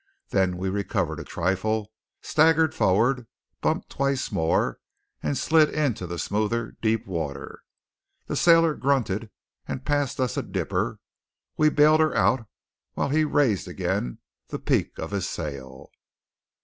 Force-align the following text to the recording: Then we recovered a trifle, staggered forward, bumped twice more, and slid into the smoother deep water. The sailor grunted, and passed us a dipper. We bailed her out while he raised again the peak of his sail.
Then 0.31 0.57
we 0.57 0.69
recovered 0.69 1.19
a 1.19 1.23
trifle, 1.23 1.91
staggered 2.23 2.73
forward, 2.73 3.27
bumped 3.61 3.91
twice 3.91 4.31
more, 4.31 4.79
and 5.21 5.37
slid 5.37 5.69
into 5.69 6.07
the 6.07 6.17
smoother 6.17 6.75
deep 6.81 7.05
water. 7.05 7.61
The 8.25 8.35
sailor 8.35 8.73
grunted, 8.73 9.29
and 9.67 9.85
passed 9.85 10.19
us 10.19 10.37
a 10.37 10.41
dipper. 10.41 10.97
We 11.55 11.69
bailed 11.69 11.99
her 11.99 12.15
out 12.15 12.47
while 12.93 13.09
he 13.09 13.23
raised 13.25 13.67
again 13.67 14.17
the 14.47 14.57
peak 14.57 14.97
of 14.97 15.11
his 15.11 15.29
sail. 15.29 15.91